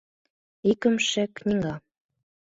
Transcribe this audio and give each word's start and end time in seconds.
ИКЫМШЕ 0.71 1.23
КНИГА 1.35 1.73